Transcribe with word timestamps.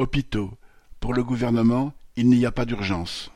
Hôpitaux. 0.00 0.56
Pour 0.98 1.12
le 1.12 1.22
gouvernement, 1.22 1.92
il 2.16 2.30
n'y 2.30 2.46
a 2.46 2.50
pas 2.50 2.64
d'urgence. 2.64 3.30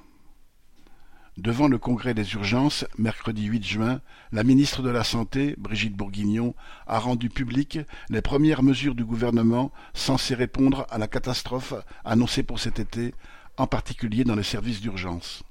Devant 1.36 1.68
le 1.68 1.76
congrès 1.76 2.14
des 2.14 2.32
urgences, 2.32 2.86
mercredi 2.96 3.44
8 3.44 3.62
juin, 3.62 4.00
la 4.32 4.44
ministre 4.44 4.80
de 4.80 4.88
la 4.88 5.04
Santé, 5.04 5.56
Brigitte 5.58 5.94
Bourguignon, 5.94 6.54
a 6.86 6.98
rendu 6.98 7.28
publiques 7.28 7.80
les 8.08 8.22
premières 8.22 8.62
mesures 8.62 8.94
du 8.94 9.04
gouvernement 9.04 9.72
censées 9.92 10.34
répondre 10.34 10.86
à 10.88 10.96
la 10.96 11.06
catastrophe 11.06 11.74
annoncée 12.02 12.42
pour 12.42 12.58
cet 12.58 12.78
été, 12.78 13.14
en 13.58 13.66
particulier 13.66 14.24
dans 14.24 14.34
les 14.34 14.42
services 14.42 14.80
d'urgence. 14.80 15.44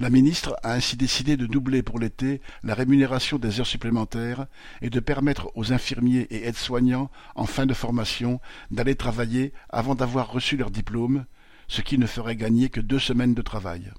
La 0.00 0.08
ministre 0.08 0.56
a 0.62 0.72
ainsi 0.72 0.96
décidé 0.96 1.36
de 1.36 1.44
doubler 1.44 1.82
pour 1.82 1.98
l'été 1.98 2.40
la 2.62 2.72
rémunération 2.72 3.36
des 3.36 3.60
heures 3.60 3.66
supplémentaires 3.66 4.46
et 4.80 4.88
de 4.88 4.98
permettre 4.98 5.52
aux 5.56 5.74
infirmiers 5.74 6.26
et 6.30 6.46
aides-soignants 6.46 7.10
en 7.34 7.44
fin 7.44 7.66
de 7.66 7.74
formation 7.74 8.40
d'aller 8.70 8.94
travailler 8.94 9.52
avant 9.68 9.94
d'avoir 9.94 10.32
reçu 10.32 10.56
leur 10.56 10.70
diplôme, 10.70 11.26
ce 11.68 11.82
qui 11.82 11.98
ne 11.98 12.06
ferait 12.06 12.36
gagner 12.36 12.70
que 12.70 12.80
deux 12.80 12.98
semaines 12.98 13.34
de 13.34 13.42
travail. 13.42 13.92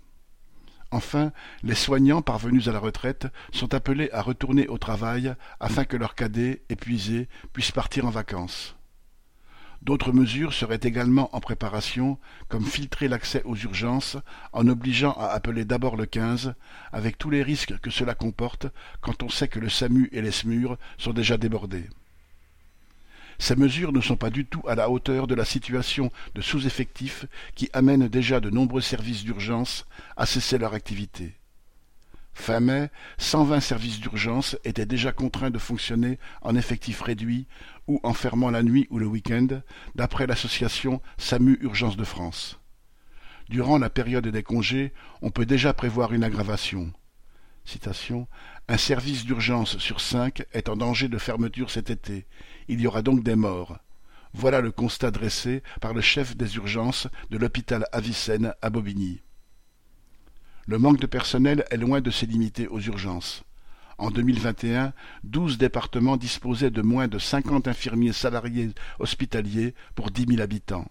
Enfin, 0.89 1.31
les 1.61 1.75
soignants 1.75 2.23
parvenus 2.23 2.67
à 2.67 2.71
la 2.71 2.79
retraite 2.79 3.27
sont 3.51 3.75
appelés 3.75 4.09
à 4.11 4.23
retourner 4.23 4.67
au 4.69 4.79
travail 4.79 5.35
afin 5.59 5.85
que 5.85 5.97
leurs 5.97 6.15
cadets, 6.15 6.63
épuisés, 6.69 7.29
puissent 7.53 7.69
partir 7.69 8.07
en 8.07 8.09
vacances. 8.09 8.75
D'autres 9.81 10.11
mesures 10.11 10.53
seraient 10.53 10.79
également 10.83 11.35
en 11.35 11.39
préparation, 11.39 12.19
comme 12.49 12.65
filtrer 12.65 13.07
l'accès 13.07 13.41
aux 13.45 13.55
urgences 13.55 14.17
en 14.53 14.67
obligeant 14.67 15.13
à 15.13 15.27
appeler 15.27 15.65
d'abord 15.65 15.95
le 15.95 16.05
15, 16.05 16.53
avec 16.91 17.17
tous 17.17 17.31
les 17.31 17.41
risques 17.41 17.79
que 17.79 17.89
cela 17.89 18.13
comporte 18.13 18.67
quand 19.01 19.23
on 19.23 19.29
sait 19.29 19.47
que 19.47 19.59
le 19.59 19.69
SAMU 19.69 20.07
et 20.11 20.21
les 20.21 20.31
SMUR 20.31 20.77
sont 20.99 21.13
déjà 21.13 21.37
débordés. 21.37 21.89
Ces 23.39 23.55
mesures 23.55 23.91
ne 23.91 24.01
sont 24.01 24.17
pas 24.17 24.29
du 24.29 24.45
tout 24.45 24.61
à 24.67 24.75
la 24.75 24.87
hauteur 24.87 25.25
de 25.25 25.33
la 25.33 25.45
situation 25.45 26.11
de 26.35 26.41
sous-effectif 26.41 27.25
qui 27.55 27.71
amène 27.73 28.07
déjà 28.07 28.39
de 28.39 28.51
nombreux 28.51 28.81
services 28.81 29.23
d'urgence 29.23 29.87
à 30.15 30.27
cesser 30.27 30.59
leur 30.59 30.75
activité. 30.75 31.33
Fin 32.33 32.59
mai, 32.59 32.89
120 33.17 33.59
services 33.59 33.99
d'urgence 33.99 34.57
étaient 34.63 34.85
déjà 34.85 35.11
contraints 35.11 35.51
de 35.51 35.59
fonctionner 35.59 36.17
en 36.41 36.55
effectif 36.55 37.01
réduit 37.01 37.47
ou 37.87 37.99
en 38.03 38.13
fermant 38.13 38.49
la 38.49 38.63
nuit 38.63 38.87
ou 38.89 38.99
le 38.99 39.05
week-end, 39.05 39.47
d'après 39.95 40.27
l'association 40.27 41.01
SAMU 41.17 41.57
Urgence 41.61 41.97
de 41.97 42.03
France. 42.03 42.59
Durant 43.49 43.77
la 43.77 43.89
période 43.89 44.27
des 44.27 44.43
congés, 44.43 44.93
on 45.21 45.29
peut 45.29 45.45
déjà 45.45 45.73
prévoir 45.73 46.13
une 46.13 46.23
aggravation. 46.23 46.93
Un 48.67 48.77
service 48.77 49.25
d'urgence 49.25 49.77
sur 49.77 49.99
cinq 49.99 50.45
est 50.53 50.69
en 50.69 50.77
danger 50.77 51.09
de 51.09 51.17
fermeture 51.17 51.69
cet 51.69 51.89
été. 51.89 52.25
Il 52.67 52.79
y 52.79 52.87
aura 52.87 53.01
donc 53.01 53.23
des 53.23 53.35
morts. 53.35 53.77
Voilà 54.33 54.61
le 54.61 54.71
constat 54.71 55.11
dressé 55.11 55.61
par 55.81 55.93
le 55.93 56.01
chef 56.01 56.37
des 56.37 56.55
urgences 56.55 57.07
de 57.29 57.37
l'hôpital 57.37 57.85
Avicenne 57.91 58.53
à 58.61 58.69
Bobigny. 58.69 59.21
Le 60.67 60.77
manque 60.77 60.99
de 60.99 61.07
personnel 61.07 61.65
est 61.71 61.77
loin 61.77 62.01
de 62.01 62.11
se 62.11 62.25
limiter 62.25 62.67
aux 62.67 62.79
urgences. 62.79 63.43
En 63.97 64.11
2021, 64.11 64.93
douze 65.23 65.57
départements 65.57 66.17
disposaient 66.17 66.71
de 66.71 66.81
moins 66.81 67.07
de 67.07 67.19
cinquante 67.19 67.67
infirmiers 67.67 68.13
salariés 68.13 68.69
hospitaliers 68.99 69.75
pour 69.95 70.11
dix 70.11 70.25
mille 70.25 70.41
habitants. 70.41 70.87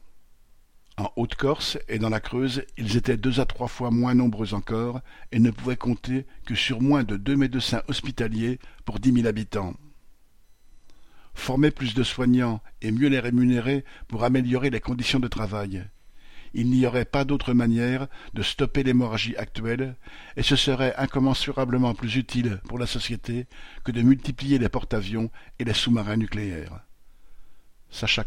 En 0.96 1.10
Haute-Corse 1.16 1.78
et 1.88 1.98
dans 1.98 2.08
la 2.08 2.20
Creuse, 2.20 2.62
ils 2.76 2.96
étaient 2.96 3.16
deux 3.16 3.40
à 3.40 3.46
trois 3.46 3.68
fois 3.68 3.90
moins 3.90 4.14
nombreux 4.14 4.54
encore 4.54 5.00
et 5.32 5.38
ne 5.38 5.50
pouvaient 5.50 5.76
compter 5.76 6.26
que 6.44 6.54
sur 6.54 6.80
moins 6.80 7.04
de 7.04 7.16
deux 7.16 7.36
médecins 7.36 7.82
hospitaliers 7.88 8.58
pour 8.84 9.00
dix 9.00 9.12
mille 9.12 9.26
habitants. 9.26 9.74
Former 11.34 11.70
plus 11.70 11.94
de 11.94 12.02
soignants 12.02 12.60
et 12.82 12.90
mieux 12.90 13.08
les 13.08 13.20
rémunérer 13.20 13.84
pour 14.08 14.24
améliorer 14.24 14.68
les 14.68 14.80
conditions 14.80 15.20
de 15.20 15.28
travail. 15.28 15.84
Il 16.52 16.70
n'y 16.70 16.86
aurait 16.86 17.04
pas 17.04 17.24
d'autre 17.24 17.54
manière 17.54 18.08
de 18.34 18.42
stopper 18.42 18.82
l'hémorragie 18.82 19.36
actuelle, 19.36 19.96
et 20.36 20.42
ce 20.42 20.56
serait 20.56 20.94
incommensurablement 20.96 21.94
plus 21.94 22.16
utile 22.16 22.60
pour 22.68 22.78
la 22.78 22.86
société 22.86 23.46
que 23.84 23.92
de 23.92 24.02
multiplier 24.02 24.58
les 24.58 24.68
porte-avions 24.68 25.30
et 25.58 25.64
les 25.64 25.74
sous-marins 25.74 26.16
nucléaires. 26.16 26.80
Sacha 27.90 28.24